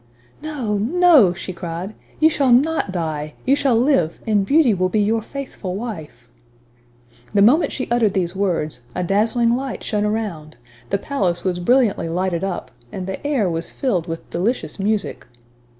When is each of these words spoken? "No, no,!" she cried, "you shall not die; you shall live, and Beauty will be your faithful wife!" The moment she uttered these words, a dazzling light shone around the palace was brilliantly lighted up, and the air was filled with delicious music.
"No, 0.41 0.79
no,!" 0.79 1.31
she 1.31 1.53
cried, 1.53 1.93
"you 2.19 2.27
shall 2.27 2.51
not 2.51 2.91
die; 2.91 3.35
you 3.45 3.55
shall 3.55 3.75
live, 3.75 4.19
and 4.25 4.43
Beauty 4.43 4.73
will 4.73 4.89
be 4.89 4.99
your 4.99 5.21
faithful 5.21 5.75
wife!" 5.75 6.27
The 7.35 7.43
moment 7.43 7.71
she 7.71 7.87
uttered 7.91 8.15
these 8.15 8.35
words, 8.35 8.81
a 8.95 9.03
dazzling 9.03 9.55
light 9.55 9.83
shone 9.83 10.03
around 10.03 10.57
the 10.89 10.97
palace 10.97 11.43
was 11.43 11.59
brilliantly 11.59 12.09
lighted 12.09 12.43
up, 12.43 12.71
and 12.91 13.05
the 13.05 13.23
air 13.27 13.47
was 13.47 13.71
filled 13.71 14.07
with 14.07 14.27
delicious 14.31 14.79
music. 14.79 15.27